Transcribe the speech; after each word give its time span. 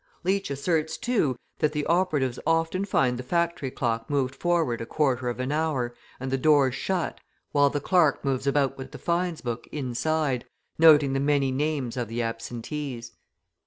Leach 0.23 0.49
asserts, 0.49 0.97
too, 0.97 1.37
that 1.59 1.73
the 1.73 1.85
operatives 1.85 2.39
often 2.47 2.85
find 2.85 3.19
the 3.19 3.23
factory 3.23 3.69
clock 3.69 4.09
moved 4.09 4.33
forward 4.33 4.81
a 4.81 4.85
quarter 4.87 5.29
of 5.29 5.39
an 5.39 5.51
hour 5.51 5.93
and 6.19 6.31
the 6.31 6.39
doors 6.39 6.73
shut, 6.73 7.19
while 7.51 7.69
the 7.69 7.79
clerk 7.79 8.25
moves 8.25 8.47
about 8.47 8.79
with 8.79 8.93
the 8.93 8.97
fines 8.97 9.41
book 9.41 9.67
inside, 9.71 10.43
noting 10.79 11.13
the 11.13 11.19
many 11.19 11.51
names 11.51 11.97
of 11.97 12.07
the 12.07 12.19
absentees. 12.19 13.11